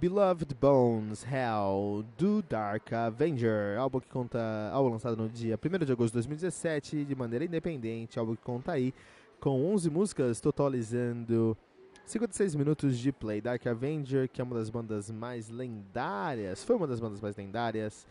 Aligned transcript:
Beloved 0.00 0.54
Bones 0.54 1.24
Hell 1.24 2.04
do 2.16 2.40
Dark 2.40 2.92
Avenger, 2.92 3.76
álbum 3.76 3.98
que 3.98 4.06
conta, 4.06 4.38
álbum 4.72 4.90
lançado 4.90 5.16
no 5.16 5.28
dia 5.28 5.58
1 5.58 5.84
de 5.84 5.90
agosto 5.90 6.12
de 6.12 6.18
2017 6.18 7.04
de 7.04 7.14
maneira 7.16 7.44
independente, 7.44 8.16
álbum 8.16 8.36
que 8.36 8.42
conta 8.42 8.70
aí 8.70 8.94
com 9.40 9.66
11 9.72 9.90
músicas, 9.90 10.40
totalizando 10.40 11.56
56 12.04 12.54
minutos 12.54 12.96
de 12.96 13.10
play. 13.10 13.40
Dark 13.40 13.66
Avenger, 13.66 14.28
que 14.28 14.40
é 14.40 14.44
uma 14.44 14.54
das 14.54 14.70
bandas 14.70 15.10
mais 15.10 15.48
lendárias, 15.48 16.62
foi 16.62 16.76
uma 16.76 16.86
das 16.86 17.00
bandas 17.00 17.20
mais 17.20 17.34
lendárias 17.34 18.06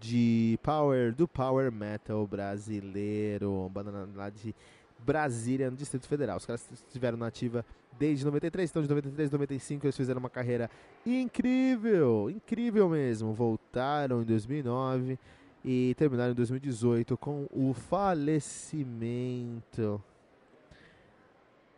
de 0.00 0.58
power 0.62 1.14
do 1.14 1.28
power 1.28 1.70
metal 1.70 2.26
brasileiro, 2.26 3.70
banda 3.74 4.08
lá 4.14 4.30
de 4.30 4.54
Brasília, 4.98 5.70
no 5.70 5.76
Distrito 5.76 6.06
Federal. 6.08 6.36
Os 6.36 6.46
caras 6.46 6.66
estiveram 6.72 7.16
na 7.16 7.26
ativa 7.26 7.64
desde 7.98 8.24
93, 8.24 8.70
então 8.70 8.82
de 8.82 8.88
93 8.88 9.28
a 9.28 9.32
95 9.32 9.86
eles 9.86 9.96
fizeram 9.96 10.18
uma 10.20 10.30
carreira 10.30 10.70
incrível, 11.04 12.30
incrível 12.30 12.88
mesmo. 12.88 13.32
Voltaram 13.32 14.22
em 14.22 14.24
2009 14.24 15.18
e 15.64 15.94
terminaram 15.96 16.32
em 16.32 16.36
2018 16.36 17.16
com 17.16 17.48
o 17.50 17.72
falecimento 17.72 18.42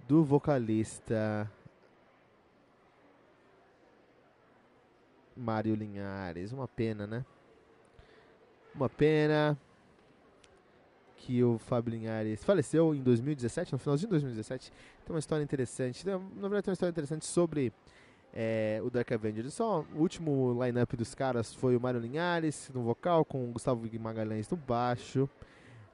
do 0.07 0.25
vocalista 0.25 1.51
Mário 5.37 5.75
Linhares. 5.75 6.53
Uma 6.53 6.67
pena, 6.67 7.07
né? 7.07 7.25
Uma 8.75 8.89
pena 8.89 9.57
que 11.19 11.43
o 11.43 11.59
Fábio 11.59 11.91
Linhares 11.91 12.43
faleceu 12.45 12.95
em 12.95 13.03
2017, 13.03 13.73
no 13.73 13.79
finalzinho 13.79 14.09
de 14.09 14.13
2017. 14.13 14.71
Tem 15.05 15.15
uma 15.15 15.19
história 15.19 15.43
interessante, 15.43 16.07
na 16.07 16.17
verdade 16.19 16.63
tem 16.63 16.71
uma 16.71 16.75
história 16.75 16.91
interessante 16.91 17.27
sobre 17.27 17.73
é, 18.33 18.81
o 18.83 18.91
Dark 18.91 19.11
Avenger. 19.13 19.51
Só 19.51 19.85
o 19.95 20.01
último 20.01 20.57
line-up 20.63 20.97
dos 20.97 21.15
caras 21.15 21.53
foi 21.55 21.77
o 21.77 21.81
Mário 21.81 22.01
Linhares 22.01 22.71
no 22.73 22.83
vocal, 22.83 23.25
com 23.25 23.49
o 23.49 23.53
Gustavo 23.53 23.87
Magalhães 24.01 24.49
no 24.49 24.57
baixo, 24.57 25.29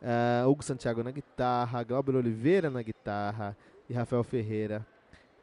uh, 0.03 0.49
Hugo 0.49 0.63
Santiago 0.63 1.03
na 1.03 1.11
guitarra, 1.11 1.83
Glauber 1.83 2.17
Oliveira 2.17 2.71
na 2.71 2.83
guitarra 2.83 3.57
e 3.89 3.95
Rafael 3.95 4.23
Ferreira 4.23 4.87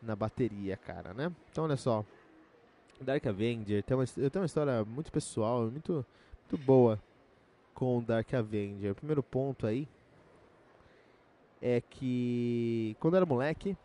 na 0.02 0.16
bateria, 0.16 0.78
cara, 0.78 1.14
né? 1.14 1.32
Então 1.52 1.64
olha 1.64 1.78
só, 1.78 2.06
Dark 3.00 3.26
Avenger 3.26 3.84
tem 3.84 3.98
uma, 3.98 4.06
tem 4.06 4.42
uma 4.42 4.46
história 4.46 4.86
muito 4.86 5.12
pessoal, 5.12 5.70
muito, 5.70 6.06
muito 6.50 6.66
boa 6.66 7.00
com 7.82 8.00
Dark 8.04 8.32
Avenger. 8.32 8.92
O 8.92 8.96
primeiro 8.96 9.24
ponto 9.24 9.66
aí 9.66 9.88
é 11.60 11.82
que 11.82 12.96
quando 13.00 13.16
eu 13.16 13.18
era 13.18 13.26
moleque, 13.26 13.76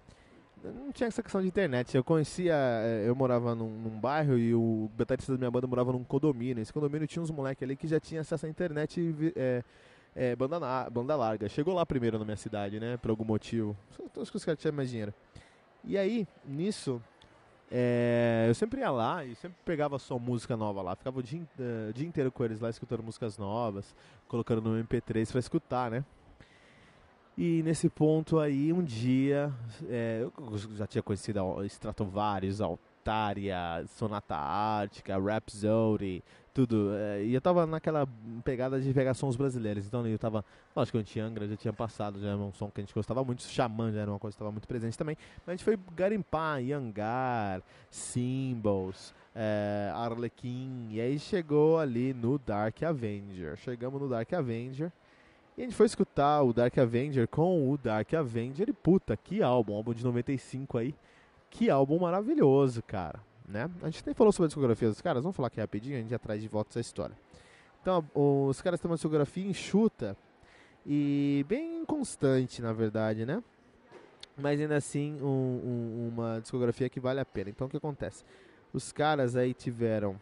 não 0.62 0.92
tinha 0.92 1.06
essa 1.06 1.22
questão 1.22 1.40
de 1.40 1.48
internet. 1.48 1.96
Eu 1.96 2.04
conhecia, 2.04 2.52
eh, 2.54 3.04
eu 3.06 3.14
morava 3.14 3.54
num, 3.54 3.70
num 3.70 3.98
bairro 3.98 4.36
e 4.36 4.54
o 4.54 4.90
baterista 4.98 5.32
da 5.32 5.38
minha 5.38 5.50
banda 5.50 5.66
morava 5.66 5.92
num 5.92 6.04
condomínio. 6.04 6.60
Esse 6.60 6.74
condomínio 6.74 7.08
tinha 7.08 7.22
uns 7.22 7.30
moleques 7.30 7.62
ali 7.62 7.74
que 7.74 7.88
já 7.88 7.98
tinha 7.98 8.20
acesso 8.20 8.44
à 8.44 8.48
internet 8.50 9.32
é, 9.34 9.64
é, 10.14 10.36
banda, 10.36 10.60
na, 10.60 10.90
banda 10.90 11.16
larga. 11.16 11.48
Chegou 11.48 11.72
lá 11.72 11.86
primeiro 11.86 12.18
na 12.18 12.24
minha 12.26 12.36
cidade, 12.36 12.78
né? 12.78 12.98
Por 12.98 13.10
algum 13.10 13.24
motivo. 13.24 13.74
Acho 14.20 14.30
que 14.30 14.36
os 14.36 14.44
caras 14.44 14.60
tinham 14.60 14.74
mais 14.74 14.90
dinheiro. 14.90 15.14
E 15.82 15.96
aí, 15.96 16.28
nisso, 16.44 17.02
é, 17.70 18.46
eu 18.48 18.54
sempre 18.54 18.80
ia 18.80 18.90
lá 18.90 19.24
e 19.24 19.34
sempre 19.34 19.58
pegava 19.64 19.98
só 19.98 20.18
música 20.18 20.56
nova 20.56 20.82
lá. 20.82 20.94
Ficava 20.94 21.18
o 21.18 21.22
dia, 21.22 21.40
uh, 21.58 21.92
dia 21.92 22.06
inteiro 22.06 22.30
com 22.30 22.44
eles 22.44 22.60
lá 22.60 22.70
escutando 22.70 23.02
músicas 23.02 23.36
novas, 23.36 23.94
colocando 24.28 24.62
no 24.62 24.84
MP3 24.84 25.30
pra 25.30 25.40
escutar, 25.40 25.90
né? 25.90 26.04
E 27.36 27.62
nesse 27.62 27.90
ponto 27.90 28.38
aí, 28.38 28.72
um 28.72 28.82
dia, 28.82 29.52
é, 29.88 30.22
eu 30.22 30.32
já 30.74 30.86
tinha 30.86 31.02
conhecido 31.02 31.62
Stratovarius, 31.64 32.60
Sonata 33.88 34.36
Ártica, 34.36 35.18
Rhapsody, 35.18 36.22
tudo. 36.56 36.90
É, 36.94 37.22
e 37.22 37.34
eu 37.34 37.40
tava 37.40 37.66
naquela 37.66 38.08
pegada 38.42 38.80
de 38.80 38.92
pegar 38.94 39.12
sons 39.12 39.36
brasileiros. 39.36 39.86
Então 39.86 40.06
eu 40.06 40.18
tava. 40.18 40.44
Lógico 40.74 40.96
Antiangra 40.96 41.46
já 41.46 41.56
tinha 41.56 41.72
passado, 41.72 42.18
já 42.18 42.28
era 42.28 42.38
um 42.38 42.52
som 42.52 42.70
que 42.70 42.80
a 42.80 42.82
gente 42.84 42.94
gostava 42.94 43.22
muito. 43.22 43.42
Xamã 43.42 43.92
já 43.92 44.00
era 44.00 44.10
uma 44.10 44.18
coisa 44.18 44.34
que 44.34 44.38
estava 44.38 44.50
muito 44.50 44.66
presente 44.66 44.96
também. 44.96 45.16
Mas 45.38 45.48
a 45.48 45.52
gente 45.52 45.64
foi 45.64 45.78
garimpar, 45.94 46.62
Yangar, 46.62 47.62
Symbols, 47.90 49.14
é, 49.34 49.92
Arlequim. 49.94 50.88
E 50.90 51.00
aí 51.00 51.18
chegou 51.18 51.78
ali 51.78 52.14
no 52.14 52.38
Dark 52.38 52.82
Avenger. 52.82 53.56
Chegamos 53.58 54.00
no 54.00 54.08
Dark 54.08 54.32
Avenger. 54.32 54.90
E 55.58 55.62
a 55.62 55.64
gente 55.64 55.74
foi 55.74 55.86
escutar 55.86 56.42
o 56.42 56.52
Dark 56.52 56.76
Avenger 56.78 57.28
com 57.28 57.70
o 57.70 57.76
Dark 57.76 58.12
Avenger. 58.14 58.68
E 58.68 58.72
puta, 58.72 59.16
que 59.16 59.42
álbum, 59.42 59.74
álbum 59.74 59.92
de 59.92 60.02
95 60.02 60.78
aí. 60.78 60.94
Que 61.50 61.70
álbum 61.70 61.98
maravilhoso, 61.98 62.82
cara 62.82 63.20
né? 63.48 63.70
A 63.82 63.86
gente 63.86 64.04
nem 64.04 64.14
falou 64.14 64.32
sobre 64.32 64.46
a 64.46 64.48
discografia 64.48 64.88
dos 64.88 65.00
caras, 65.00 65.22
vamos 65.22 65.36
falar 65.36 65.48
aqui 65.48 65.60
rapidinho, 65.60 65.96
a 65.96 66.00
gente 66.00 66.18
traz 66.18 66.42
de 66.42 66.48
volta 66.48 66.70
essa 66.70 66.80
história. 66.80 67.16
Então, 67.80 68.04
os 68.14 68.60
caras 68.60 68.80
têm 68.80 68.90
uma 68.90 68.96
discografia 68.96 69.46
enxuta 69.46 70.16
e 70.84 71.44
bem 71.48 71.84
constante, 71.84 72.60
na 72.60 72.72
verdade, 72.72 73.24
né? 73.24 73.42
Mas 74.36 74.60
ainda 74.60 74.76
assim, 74.76 75.18
um, 75.22 75.26
um, 75.26 76.08
uma 76.12 76.40
discografia 76.40 76.88
que 76.88 77.00
vale 77.00 77.20
a 77.20 77.24
pena. 77.24 77.48
Então, 77.48 77.66
o 77.66 77.70
que 77.70 77.76
acontece? 77.76 78.24
Os 78.72 78.92
caras 78.92 79.36
aí 79.36 79.54
tiveram 79.54 80.16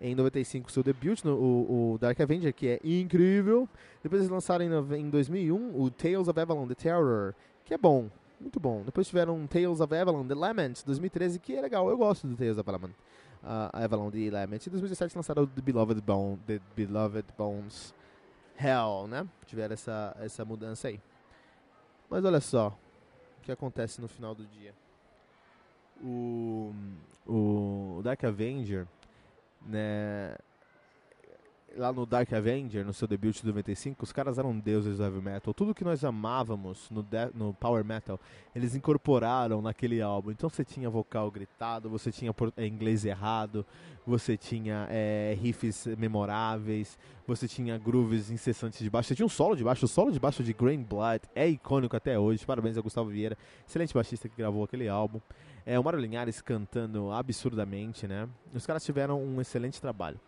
em 0.00 0.14
95 0.14 0.70
seu 0.70 0.82
debut, 0.82 1.22
no, 1.24 1.34
o, 1.34 1.92
o, 1.94 1.98
Dark 1.98 2.18
Avenger, 2.20 2.54
que 2.54 2.68
é 2.68 2.80
incrível. 2.84 3.68
Depois 4.02 4.20
eles 4.20 4.30
lançaram 4.30 4.64
em, 4.64 5.00
em 5.00 5.10
2001 5.10 5.80
o 5.80 5.90
Tales 5.90 6.28
of 6.28 6.38
Avalon, 6.38 6.66
The 6.68 6.74
Terror, 6.74 7.34
que 7.64 7.74
é 7.74 7.78
bom, 7.78 8.08
muito 8.40 8.60
bom. 8.60 8.82
Depois 8.82 9.06
tiveram 9.08 9.46
Tales 9.46 9.80
of 9.80 9.94
Avalon, 9.94 10.26
The 10.26 10.34
Lament, 10.34 10.82
2013, 10.84 11.38
que 11.38 11.54
é 11.54 11.60
legal. 11.60 11.88
Eu 11.88 11.96
gosto 11.96 12.26
do 12.26 12.36
Tales 12.36 12.58
of 12.58 12.68
Avalon. 12.68 12.92
Uh, 13.42 13.84
Avalon, 13.84 14.10
The 14.10 14.30
Lament. 14.30 14.66
Em 14.66 14.70
2017 14.70 15.16
lançaram 15.16 15.46
The 15.46 15.60
Beloved, 15.60 16.00
Bone, 16.00 16.38
The 16.46 16.60
Beloved 16.76 17.26
Bones 17.36 17.94
Hell, 18.58 19.06
né? 19.08 19.26
Tiveram 19.46 19.74
essa, 19.74 20.16
essa 20.20 20.44
mudança 20.44 20.88
aí. 20.88 21.00
Mas 22.08 22.24
olha 22.24 22.40
só 22.40 22.68
o 23.38 23.42
que 23.42 23.52
acontece 23.52 24.00
no 24.00 24.08
final 24.08 24.34
do 24.34 24.46
dia. 24.46 24.74
O, 26.02 26.72
o 27.26 28.00
Dark 28.02 28.22
Avenger, 28.24 28.86
né? 29.62 30.36
Lá 31.76 31.92
no 31.92 32.06
Dark 32.06 32.32
Avenger, 32.32 32.84
no 32.84 32.92
seu 32.92 33.06
debut 33.06 33.34
de 33.34 33.46
95, 33.46 34.04
os 34.04 34.12
caras 34.12 34.38
eram 34.38 34.58
deuses 34.58 34.98
do 34.98 35.04
heavy 35.04 35.20
metal. 35.20 35.54
Tudo 35.54 35.74
que 35.74 35.84
nós 35.84 36.04
amávamos 36.04 36.88
no, 36.90 37.06
no 37.34 37.54
power 37.54 37.84
metal, 37.84 38.20
eles 38.54 38.74
incorporaram 38.74 39.60
naquele 39.60 40.00
álbum. 40.00 40.30
Então 40.30 40.48
você 40.48 40.64
tinha 40.64 40.88
vocal 40.88 41.30
gritado, 41.30 41.88
você 41.88 42.10
tinha 42.10 42.34
é, 42.56 42.66
inglês 42.66 43.04
errado, 43.04 43.66
você 44.06 44.36
tinha 44.36 44.86
é, 44.90 45.36
riffs 45.40 45.86
memoráveis, 45.98 46.98
você 47.26 47.48
tinha 47.48 47.78
grooves 47.78 48.30
incessantes 48.30 48.80
de 48.80 48.90
baixo, 48.90 49.08
você 49.08 49.14
tinha 49.14 49.26
um 49.26 49.28
solo 49.28 49.56
de 49.56 49.64
baixo. 49.64 49.84
O 49.84 49.88
solo 49.88 50.12
de 50.12 50.20
baixo 50.20 50.42
de 50.42 50.52
Grain 50.52 50.82
Blood 50.82 51.22
é 51.34 51.48
icônico 51.48 51.96
até 51.96 52.18
hoje. 52.18 52.44
Parabéns 52.44 52.76
a 52.76 52.80
Gustavo 52.80 53.10
Vieira, 53.10 53.36
excelente 53.66 53.94
baixista 53.94 54.28
que 54.28 54.36
gravou 54.36 54.64
aquele 54.64 54.88
álbum. 54.88 55.20
É, 55.66 55.78
o 55.78 55.84
Mário 55.84 55.98
Linhares 55.98 56.42
cantando 56.42 57.10
absurdamente, 57.10 58.06
né? 58.06 58.28
Os 58.54 58.66
caras 58.66 58.84
tiveram 58.84 59.22
um 59.22 59.40
excelente 59.40 59.80
trabalho 59.80 60.20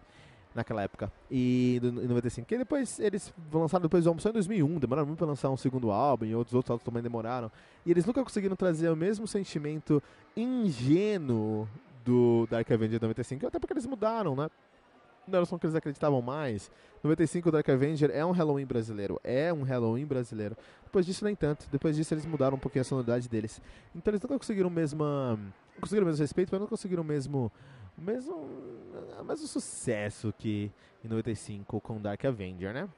naquela 0.56 0.82
época. 0.82 1.12
E 1.30 1.80
em 1.82 2.08
95. 2.08 2.46
Que 2.46 2.58
depois 2.58 2.98
eles 2.98 3.32
lançaram 3.52 3.82
depois 3.82 4.04
do 4.04 4.08
álbum 4.08 4.20
só 4.20 4.30
em 4.30 4.32
2001, 4.32 4.78
demoraram 4.78 5.06
muito 5.06 5.18
para 5.18 5.28
lançar 5.28 5.50
um 5.50 5.56
segundo 5.56 5.90
álbum, 5.90 6.24
e 6.24 6.34
outros 6.34 6.54
outros 6.54 6.70
álbuns 6.70 6.84
também 6.84 7.02
demoraram. 7.02 7.50
E 7.84 7.90
eles 7.90 8.04
nunca 8.04 8.22
conseguiram 8.24 8.56
trazer 8.56 8.88
o 8.90 8.96
mesmo 8.96 9.26
sentimento 9.26 10.02
ingênuo 10.36 11.68
do 12.04 12.46
Dark 12.50 12.70
Avenger 12.70 13.00
95, 13.00 13.46
até 13.46 13.58
porque 13.58 13.74
eles 13.74 13.86
mudaram, 13.86 14.34
né? 14.34 14.48
Não 15.26 15.38
era 15.38 15.44
só 15.46 15.58
que 15.58 15.66
eles 15.66 15.74
acreditavam 15.74 16.22
mais. 16.22 16.70
95 17.02 17.50
Dark 17.50 17.68
Avenger 17.68 18.10
é 18.12 18.24
um 18.24 18.30
Halloween 18.30 18.64
brasileiro. 18.64 19.20
É 19.24 19.52
um 19.52 19.62
Halloween 19.62 20.06
brasileiro. 20.06 20.56
Depois 20.84 21.04
disso, 21.04 21.24
nem 21.24 21.34
tanto. 21.34 21.66
Depois 21.70 21.96
disso, 21.96 22.14
eles 22.14 22.24
mudaram 22.24 22.56
um 22.56 22.60
pouquinho 22.60 22.82
a 22.82 22.84
sonoridade 22.84 23.28
deles. 23.28 23.60
Então, 23.94 24.12
eles 24.12 24.22
nunca 24.22 24.38
conseguiram 24.38 24.68
o 24.68 24.72
mesmo. 24.72 25.04
Conseguiram 25.80 26.04
o 26.04 26.06
mesmo 26.06 26.22
respeito, 26.22 26.50
mas 26.52 26.60
não 26.60 26.68
conseguiram 26.68 27.02
o 27.02 27.06
mesmo 27.06 27.50
o 27.96 28.02
mesmo, 28.02 28.34
o 29.20 29.24
mesmo 29.24 29.46
sucesso 29.46 30.32
que 30.36 30.70
em 31.04 31.08
95 31.08 31.80
com 31.80 32.00
Dark 32.00 32.24
Avenger, 32.24 32.72
né? 32.72 32.88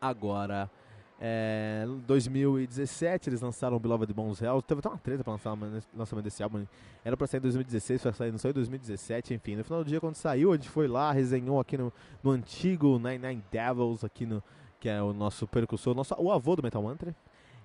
Agora, 0.00 0.70
é, 1.18 1.86
2017 2.06 3.30
eles 3.30 3.40
lançaram 3.40 3.78
Beloved 3.78 4.12
Bones 4.12 4.40
Hell. 4.40 4.60
Teve 4.62 4.80
até 4.80 4.88
uma 4.88 4.98
treta 4.98 5.24
para 5.24 5.32
lançar 5.32 5.54
o 5.54 5.58
lançamento 5.94 6.24
desse 6.24 6.42
álbum. 6.42 6.66
Era 7.04 7.16
para 7.16 7.26
sair 7.26 7.38
em 7.38 7.42
2016, 7.42 8.02
foi 8.02 8.12
sair, 8.12 8.30
não 8.30 8.38
saiu 8.38 8.50
em 8.50 8.54
2017, 8.54 9.34
enfim. 9.34 9.56
No 9.56 9.64
final 9.64 9.82
do 9.82 9.88
dia, 9.88 10.00
quando 10.00 10.14
saiu, 10.14 10.52
a 10.52 10.56
gente 10.56 10.68
foi 10.68 10.86
lá, 10.86 11.10
resenhou 11.12 11.58
aqui 11.58 11.78
no, 11.78 11.92
no 12.22 12.30
antigo 12.30 12.98
Nine 12.98 13.18
Nine 13.18 13.44
Devils, 13.50 14.04
aqui 14.04 14.26
no, 14.26 14.42
que 14.78 14.88
é 14.88 15.02
o 15.02 15.12
nosso 15.12 15.46
percussor, 15.46 15.94
nosso, 15.94 16.14
o 16.18 16.30
avô 16.30 16.54
do 16.54 16.62
Metal 16.62 16.82
Mantra. 16.82 17.14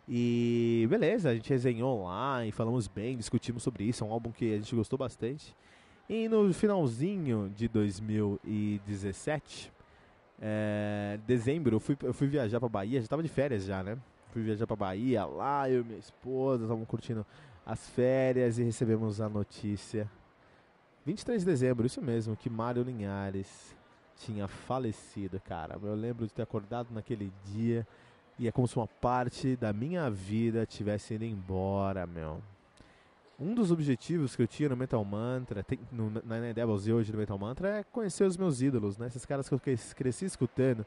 E 0.08 0.88
beleza, 0.90 1.30
a 1.30 1.36
gente 1.36 1.50
resenhou 1.50 2.06
lá 2.06 2.46
e 2.46 2.52
falamos 2.52 2.88
bem, 2.88 3.18
discutimos 3.18 3.64
sobre 3.64 3.84
isso. 3.84 4.04
É 4.04 4.08
um 4.08 4.12
álbum 4.12 4.32
que 4.32 4.54
a 4.54 4.58
gente 4.58 4.76
gostou 4.76 4.98
bastante. 4.98 5.56
E 6.10 6.28
no 6.28 6.52
finalzinho 6.54 7.52
de 7.56 7.68
2017, 7.68 9.72
é, 10.42 11.20
dezembro, 11.26 11.76
eu 11.76 11.80
fui, 11.80 11.98
eu 12.04 12.14
fui 12.14 12.28
viajar 12.28 12.60
pra 12.60 12.68
Bahia, 12.68 13.02
já 13.02 13.08
tava 13.08 13.24
de 13.24 13.30
férias 13.30 13.64
já, 13.64 13.82
né? 13.82 13.98
Fui 14.32 14.42
viajar 14.42 14.68
pra 14.68 14.76
Bahia, 14.76 15.26
lá 15.26 15.70
eu 15.70 15.82
e 15.82 15.84
minha 15.84 16.00
esposa, 16.00 16.64
estavam 16.64 16.86
curtindo 16.86 17.26
as 17.66 17.90
férias 17.90 18.58
e 18.58 18.64
recebemos 18.64 19.22
a 19.22 19.30
notícia. 19.30 20.10
23 21.06 21.42
de 21.42 21.46
dezembro, 21.46 21.86
isso 21.86 22.02
mesmo, 22.02 22.36
que 22.36 22.50
Mário 22.50 22.84
Linhares 22.84 23.76
tinha 24.18 24.48
falecido, 24.48 25.40
cara. 25.40 25.80
Eu 25.82 25.96
lembro 25.96 26.28
de 26.28 26.34
ter 26.34 26.42
acordado 26.42 26.90
naquele 26.92 27.32
dia 27.46 27.88
e 28.38 28.48
é 28.48 28.52
como 28.52 28.68
se 28.68 28.76
uma 28.76 28.88
parte 28.88 29.56
da 29.56 29.72
minha 29.72 30.10
vida 30.10 30.66
tivesse 30.66 31.14
ido 31.14 31.26
embora, 31.26 32.06
meu 32.06 32.42
um 33.42 33.56
dos 33.56 33.72
objetivos 33.72 34.36
que 34.36 34.44
eu 34.44 34.48
tinha 34.48 34.70
no 34.70 34.78
Metal 34.78 35.04
Mantra, 35.04 35.64
tem, 35.64 35.80
no, 35.92 36.12
na 36.24 36.54
Devils 36.54 36.86
e 36.86 36.94
hoje 36.94 37.12
no 37.12 37.18
Metal 37.18 37.38
Mantra, 37.38 37.80
é 37.80 37.84
conhecer 37.84 38.24
os 38.24 38.38
meus 38.38 38.62
ídolos, 38.62 38.98
né? 38.98 39.08
Esses 39.08 39.26
caras 39.26 39.50
que 39.50 39.56
eu 39.56 39.60
cresci 39.96 40.26
escutando 40.26 40.86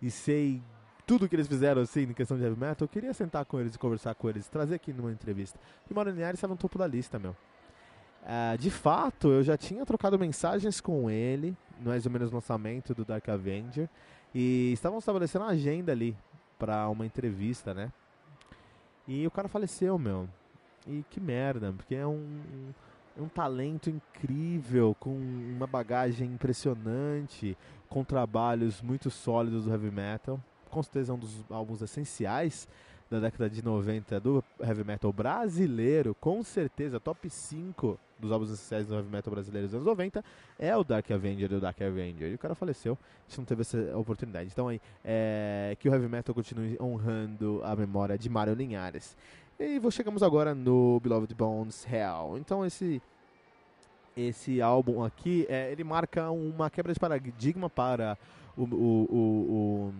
e 0.00 0.10
sei 0.10 0.60
tudo 1.06 1.28
que 1.28 1.36
eles 1.36 1.46
fizeram 1.46 1.82
assim 1.82 2.02
em 2.02 2.12
questão 2.12 2.36
de 2.36 2.42
heavy 2.42 2.58
metal, 2.58 2.84
eu 2.84 2.88
queria 2.88 3.12
sentar 3.14 3.44
com 3.44 3.60
eles 3.60 3.74
e 3.74 3.78
conversar 3.78 4.14
com 4.14 4.28
eles, 4.28 4.48
trazer 4.48 4.74
aqui 4.74 4.92
numa 4.92 5.12
entrevista. 5.12 5.58
E 5.88 5.94
Mauro 5.94 6.10
Linhares 6.10 6.38
estava 6.38 6.54
no 6.54 6.58
topo 6.58 6.78
da 6.78 6.86
lista, 6.86 7.18
meu. 7.18 7.36
Uh, 8.22 8.56
de 8.58 8.70
fato, 8.70 9.28
eu 9.28 9.42
já 9.42 9.56
tinha 9.56 9.84
trocado 9.84 10.18
mensagens 10.18 10.80
com 10.80 11.10
ele, 11.10 11.56
mais 11.80 12.06
ou 12.06 12.12
menos 12.12 12.30
no 12.30 12.36
lançamento 12.36 12.94
do 12.94 13.04
Dark 13.04 13.28
Avenger, 13.28 13.88
e 14.34 14.72
estavam 14.72 14.98
estabelecendo 14.98 15.44
uma 15.44 15.50
agenda 15.50 15.92
ali 15.92 16.16
para 16.58 16.88
uma 16.88 17.04
entrevista, 17.04 17.74
né? 17.74 17.92
E 19.06 19.26
o 19.26 19.30
cara 19.30 19.48
faleceu, 19.48 19.98
meu. 19.98 20.28
E 20.86 21.04
que 21.10 21.20
merda, 21.20 21.72
porque 21.72 21.94
é 21.94 22.06
um, 22.06 22.72
é 23.16 23.22
um 23.22 23.28
talento 23.28 23.90
incrível, 23.90 24.96
com 24.98 25.10
uma 25.10 25.66
bagagem 25.66 26.32
impressionante, 26.32 27.56
com 27.88 28.02
trabalhos 28.02 28.80
muito 28.82 29.10
sólidos 29.10 29.64
do 29.64 29.70
heavy 29.70 29.90
metal. 29.90 30.40
Com 30.70 30.82
certeza 30.82 31.12
é 31.12 31.14
um 31.14 31.18
dos 31.18 31.44
álbuns 31.50 31.82
essenciais 31.82 32.66
da 33.12 33.20
década 33.20 33.50
de 33.50 33.62
90 33.62 34.18
do 34.20 34.42
heavy 34.58 34.84
metal 34.84 35.12
brasileiro, 35.12 36.16
com 36.18 36.42
certeza, 36.42 36.98
top 36.98 37.28
5 37.28 37.98
dos 38.18 38.32
álbuns 38.32 38.50
essenciais 38.50 38.86
do 38.86 38.94
heavy 38.94 39.10
metal 39.10 39.32
brasileiro 39.32 39.66
dos 39.66 39.74
anos 39.74 39.86
90 39.86 40.24
é 40.58 40.74
o 40.76 40.82
Dark 40.82 41.10
Avenger 41.10 41.48
do 41.48 41.60
Dark 41.60 41.80
Avenger. 41.82 42.30
E 42.30 42.34
o 42.34 42.38
cara 42.38 42.54
faleceu, 42.54 42.96
a 43.02 43.28
gente 43.28 43.38
não 43.38 43.44
teve 43.44 43.60
essa 43.62 43.98
oportunidade. 43.98 44.48
Então 44.50 44.68
aí, 44.68 44.80
é, 45.04 45.76
que 45.78 45.88
o 45.88 45.92
heavy 45.92 46.08
metal 46.08 46.34
continue 46.34 46.78
honrando 46.80 47.60
a 47.64 47.76
memória 47.76 48.16
de 48.16 48.30
Mário 48.30 48.54
Linhares. 48.54 49.16
E 49.64 49.80
chegamos 49.92 50.24
agora 50.24 50.56
no 50.56 50.98
Beloved 50.98 51.32
Bones 51.36 51.86
Hell. 51.86 52.36
Então 52.36 52.66
esse 52.66 53.00
esse 54.16 54.60
álbum 54.60 55.04
aqui, 55.04 55.46
é, 55.48 55.70
ele 55.70 55.84
marca 55.84 56.32
uma 56.32 56.68
quebra 56.68 56.92
de 56.92 56.98
paradigma 56.98 57.70
para 57.70 58.18
o, 58.56 58.64
o, 58.64 59.92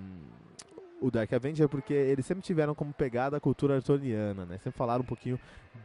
o, 1.01 1.07
o, 1.07 1.11
Dark 1.13 1.33
Avenger, 1.33 1.69
porque 1.69 1.95
eles 1.95 2.27
sempre 2.27 2.43
tiveram 2.43 2.75
como 2.75 2.93
pegada 2.93 3.37
a 3.37 3.41
cultura 3.41 3.77
arturiana, 3.77 4.45
né? 4.45 4.59
Sempre 4.59 4.77
falaram 4.77 5.03
um 5.03 5.07
pouquinho 5.07 5.39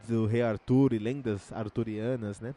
do 0.08 0.26
rei 0.26 0.42
Arthur 0.42 0.92
e 0.92 0.98
lendas 0.98 1.52
arturianas, 1.52 2.40
né? 2.40 2.56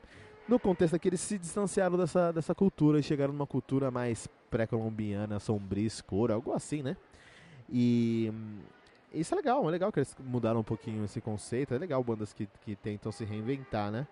No 0.50 0.60
contexto 0.60 0.96
aqui, 0.96 1.08
eles 1.08 1.22
se 1.22 1.38
distanciaram 1.38 1.98
dessa, 1.98 2.34
dessa 2.34 2.56
cultura 2.56 3.00
e 3.00 3.04
chegaram 3.04 3.32
numa 3.32 3.48
cultura 3.48 3.92
mais 3.92 4.28
pré-colombiana, 4.50 5.40
sombria, 5.40 5.86
escura, 5.86 6.34
algo 6.34 6.52
assim, 6.52 6.82
né? 6.82 6.98
E 7.70 8.34
isso 9.14 9.34
é 9.34 9.38
legal, 9.38 9.68
é 9.68 9.72
legal 9.72 9.92
que 9.92 10.00
eles 10.00 10.16
mudaram 10.20 10.60
um 10.62 10.64
pouquinho 10.64 11.04
esse 11.06 11.20
conceito. 11.20 11.74
É 11.74 11.78
legal 11.78 12.04
bandas 12.04 12.34
que, 12.34 12.48
que 12.64 12.76
tentam 12.76 13.12
se 13.12 13.26
reinventar, 13.26 13.92
né? 13.92 14.08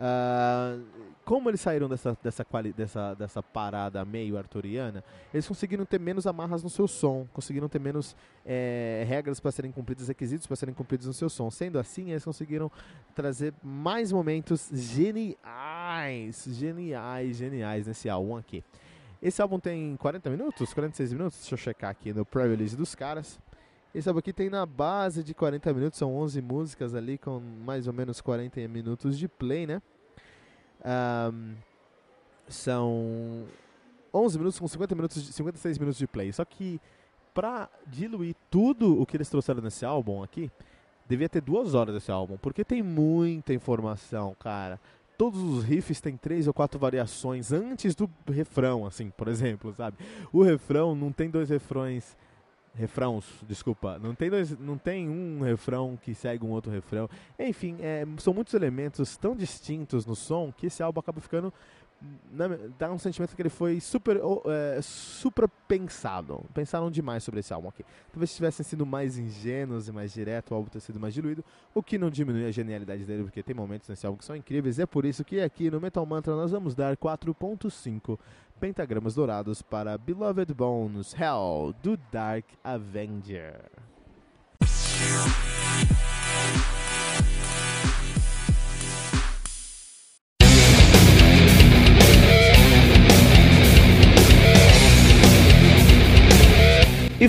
Uh, 0.00 0.82
como 1.26 1.50
eles 1.50 1.60
saíram 1.60 1.86
dessa, 1.86 2.16
dessa, 2.22 2.46
dessa, 2.74 3.14
dessa 3.14 3.42
parada 3.42 4.02
meio 4.02 4.38
arturiana, 4.38 5.04
eles 5.32 5.46
conseguiram 5.46 5.84
ter 5.84 6.00
menos 6.00 6.26
amarras 6.26 6.62
no 6.62 6.70
seu 6.70 6.88
som, 6.88 7.28
conseguiram 7.34 7.68
ter 7.68 7.78
menos 7.78 8.16
é, 8.46 9.04
regras 9.06 9.38
para 9.38 9.52
serem 9.52 9.70
cumpridas, 9.70 10.08
requisitos 10.08 10.46
para 10.46 10.56
serem 10.56 10.74
cumpridos 10.74 11.06
no 11.06 11.12
seu 11.12 11.28
som. 11.28 11.50
Sendo 11.50 11.78
assim, 11.78 12.12
eles 12.12 12.24
conseguiram 12.24 12.72
trazer 13.14 13.52
mais 13.62 14.10
momentos 14.10 14.70
geniais, 14.72 16.46
geniais, 16.48 17.36
geniais 17.36 17.86
nesse 17.86 18.08
álbum 18.08 18.38
aqui. 18.38 18.64
Esse 19.20 19.42
álbum 19.42 19.60
tem 19.60 19.96
40 19.98 20.30
minutos, 20.30 20.72
46 20.72 21.12
minutos, 21.12 21.38
deixa 21.40 21.54
eu 21.54 21.58
checar 21.58 21.90
aqui 21.90 22.10
no 22.14 22.24
pre-release 22.24 22.74
dos 22.74 22.94
caras. 22.94 23.38
Esse 23.94 24.08
álbum 24.08 24.20
aqui 24.20 24.32
tem 24.32 24.48
na 24.48 24.64
base 24.64 25.24
de 25.24 25.34
40 25.34 25.74
minutos, 25.74 25.98
são 25.98 26.14
11 26.14 26.40
músicas 26.40 26.94
ali 26.94 27.18
com 27.18 27.40
mais 27.40 27.88
ou 27.88 27.92
menos 27.92 28.20
40 28.20 28.60
minutos 28.68 29.18
de 29.18 29.26
play, 29.26 29.66
né? 29.66 29.82
Um, 31.32 31.54
são 32.48 33.44
11 34.14 34.38
minutos 34.38 34.60
com 34.60 34.68
50 34.68 34.94
minutos, 34.94 35.22
de, 35.22 35.32
56 35.32 35.78
minutos 35.78 35.98
de 35.98 36.06
play. 36.06 36.32
Só 36.32 36.44
que 36.44 36.80
pra 37.34 37.68
diluir 37.86 38.36
tudo 38.48 39.00
o 39.00 39.04
que 39.04 39.16
eles 39.16 39.28
trouxeram 39.28 39.60
nesse 39.60 39.84
álbum 39.84 40.22
aqui, 40.22 40.50
devia 41.08 41.28
ter 41.28 41.40
duas 41.40 41.74
horas 41.74 41.92
desse 41.92 42.12
álbum, 42.12 42.36
porque 42.36 42.64
tem 42.64 42.82
muita 42.82 43.52
informação, 43.52 44.36
cara. 44.38 44.80
Todos 45.18 45.42
os 45.42 45.64
riffs 45.64 46.00
têm 46.00 46.16
três 46.16 46.46
ou 46.46 46.54
quatro 46.54 46.78
variações 46.78 47.52
antes 47.52 47.94
do 47.94 48.08
refrão, 48.28 48.86
assim, 48.86 49.10
por 49.10 49.26
exemplo, 49.28 49.74
sabe? 49.74 49.98
O 50.32 50.42
refrão 50.42 50.94
não 50.94 51.10
tem 51.10 51.28
dois 51.28 51.50
refrões 51.50 52.16
refrãos, 52.80 53.26
desculpa, 53.46 53.98
não 53.98 54.14
tem, 54.14 54.30
dois, 54.30 54.58
não 54.58 54.78
tem 54.78 55.08
um 55.08 55.42
refrão 55.42 55.98
que 56.02 56.14
segue 56.14 56.44
um 56.44 56.50
outro 56.50 56.72
refrão. 56.72 57.08
Enfim, 57.38 57.76
é, 57.80 58.04
são 58.18 58.32
muitos 58.32 58.54
elementos 58.54 59.16
tão 59.16 59.36
distintos 59.36 60.06
no 60.06 60.16
som 60.16 60.52
que 60.56 60.66
esse 60.66 60.82
álbum 60.82 61.00
acaba 61.00 61.20
ficando 61.20 61.52
dá 62.78 62.90
um 62.90 62.98
sentimento 62.98 63.34
que 63.34 63.42
ele 63.42 63.50
foi 63.50 63.80
super, 63.80 64.20
é, 64.46 64.80
super 64.82 65.48
pensado. 65.68 66.44
Pensaram 66.54 66.90
demais 66.90 67.22
sobre 67.22 67.40
esse 67.40 67.52
álbum 67.52 67.68
aqui. 67.68 67.84
Talvez 68.12 68.34
tivessem 68.34 68.64
sido 68.64 68.86
mais 68.86 69.18
ingênuos 69.18 69.88
e 69.88 69.92
mais 69.92 70.12
direto, 70.12 70.52
o 70.52 70.54
álbum 70.54 70.68
ter 70.68 70.80
sido 70.80 70.98
mais 70.98 71.12
diluído, 71.12 71.44
o 71.74 71.82
que 71.82 71.98
não 71.98 72.10
diminui 72.10 72.46
a 72.46 72.50
genialidade 72.50 73.04
dele, 73.04 73.24
porque 73.24 73.42
tem 73.42 73.54
momentos 73.54 73.88
nesse 73.88 74.06
álbum 74.06 74.18
que 74.18 74.24
são 74.24 74.36
incríveis. 74.36 74.78
É 74.78 74.86
por 74.86 75.04
isso 75.04 75.24
que 75.24 75.40
aqui 75.40 75.70
no 75.70 75.80
Metal 75.80 76.04
Mantra 76.06 76.34
nós 76.34 76.50
vamos 76.50 76.74
dar 76.74 76.96
4.5 76.96 78.18
pentagramas 78.58 79.14
dourados 79.14 79.62
para 79.62 79.96
Beloved 79.96 80.52
Bones 80.54 81.14
Hell 81.14 81.74
do 81.82 81.96
Dark 82.10 82.44
Avenger. 82.62 83.70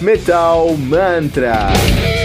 Metal 0.00 0.76
Mantra. 0.76 2.23